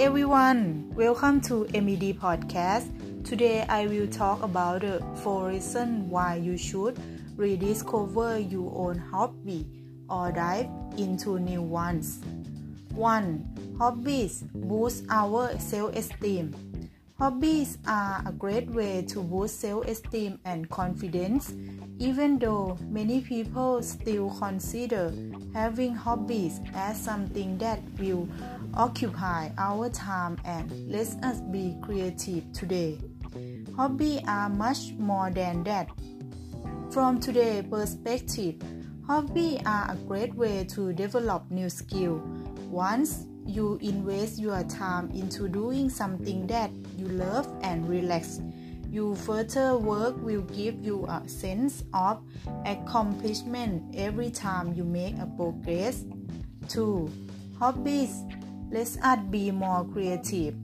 [0.00, 2.88] everyone, welcome to MED Podcast.
[3.22, 6.98] Today I will talk about the four reasons why you should
[7.36, 9.66] rediscover your own hobby
[10.08, 12.20] or dive into new ones.
[12.94, 13.76] 1.
[13.78, 16.69] Hobbies boost our self-esteem.
[17.20, 21.52] Hobbies are a great way to boost self-esteem and confidence,
[21.98, 25.12] even though many people still consider
[25.52, 28.26] having hobbies as something that will
[28.72, 32.98] occupy our time and let us be creative today.
[33.76, 35.90] Hobbies are much more than that.
[36.90, 38.54] From today's perspective,
[39.06, 42.22] hobbies are a great way to develop new skills.
[42.70, 46.48] Once you invest your time into doing something mm.
[46.48, 48.40] that you love and relax,
[48.88, 52.22] your further work will give you a sense of
[52.66, 56.04] accomplishment every time you make a progress.
[56.68, 57.10] 2.
[57.58, 58.22] Hobbies
[58.70, 60.54] let us be more creative.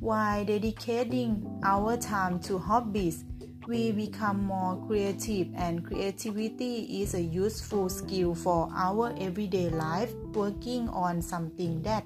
[0.00, 3.24] While dedicating our time to hobbies,
[3.66, 10.12] we become more creative, and creativity is a useful skill for our everyday life.
[10.34, 12.04] Working on something that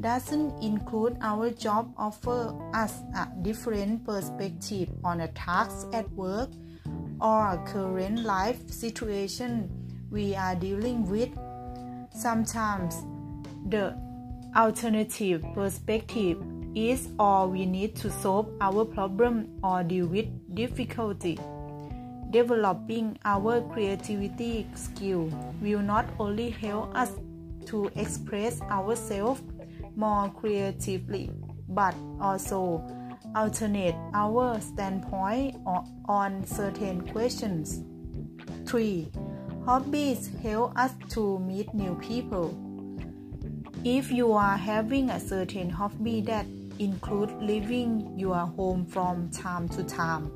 [0.00, 6.50] doesn't include our job offer us a different perspective on a task at work
[7.20, 9.70] or a current life situation
[10.10, 11.30] we are dealing with.
[12.14, 13.04] Sometimes
[13.68, 13.96] the
[14.56, 16.42] alternative perspective
[16.74, 21.38] is all we need to solve our problem or deal with difficulty.
[22.30, 25.28] Developing our creativity skill
[25.60, 27.12] will not only help us
[27.66, 29.42] to express ourselves
[29.96, 31.30] more creatively,
[31.68, 32.82] but also
[33.34, 35.56] alternate our standpoint
[36.08, 37.84] on certain questions.
[38.66, 39.10] 3.
[39.66, 42.56] Hobbies help us to meet new people.
[43.84, 46.46] If you are having a certain hobby that
[46.78, 50.30] includes leaving your home from time to time,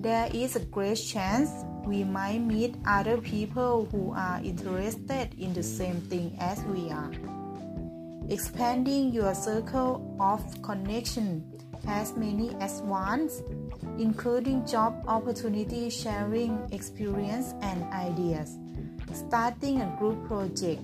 [0.00, 1.50] there is a great chance
[1.84, 7.10] we might meet other people who are interested in the same thing as we are.
[8.28, 11.42] Expanding your circle of connection
[11.86, 13.42] as many as once,
[13.98, 18.58] including job opportunity, sharing experience and ideas,
[19.12, 20.82] starting a group project.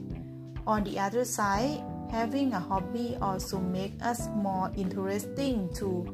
[0.66, 6.06] On the other side, having a hobby also makes us more interesting to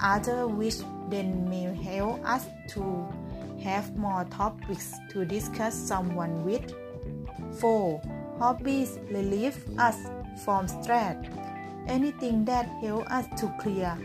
[0.00, 0.76] others, which
[1.10, 3.06] then may help us to
[3.62, 6.72] have more topics to discuss someone with.
[7.60, 8.00] 4.
[8.38, 9.98] Hobbies relieve us
[10.46, 11.14] from stress.
[11.88, 13.98] Anything that helps us to clear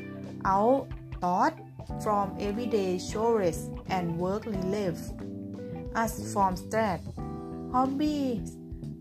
[0.44, 0.86] our
[1.22, 1.58] thought
[2.04, 5.00] from everyday chores and work relieve
[5.96, 7.00] us from stress.
[7.72, 8.59] Hobbies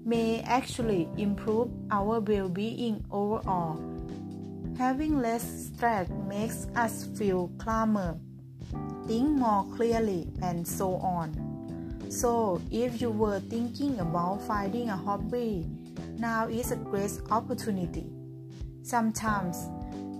[0.08, 3.76] may actually improve our well being overall.
[4.78, 8.16] Having less stress makes us feel calmer,
[9.06, 11.36] think more clearly, and so on.
[12.08, 15.66] So, if you were thinking about finding a hobby,
[16.16, 18.06] now is a great opportunity.
[18.82, 19.68] Sometimes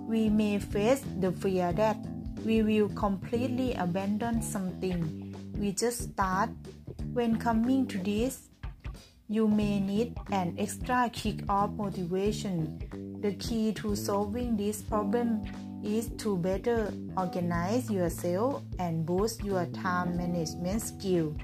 [0.07, 1.97] we may face the fear that
[2.45, 6.51] we will completely abandon something we just start.
[7.15, 8.48] When coming to this,
[9.29, 12.79] you may need an extra kick of motivation.
[13.21, 15.45] The key to solving this problem
[15.85, 21.37] is to better organize yourself and boost your time management skill.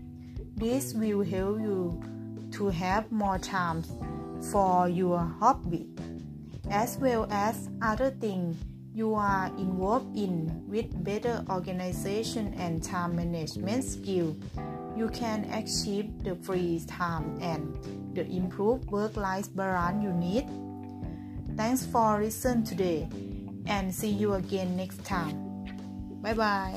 [0.57, 2.03] This will help you
[2.53, 3.83] to have more time
[4.51, 5.89] for your hobby
[6.71, 8.57] as well as other things
[8.95, 14.37] you are involved in with better organization and time management skill
[14.97, 17.77] you can achieve the free time and
[18.15, 20.47] the improved work-life balance you need.
[21.57, 23.09] Thanks for listening today
[23.67, 25.37] and see you again next time.
[26.23, 26.77] Bye bye.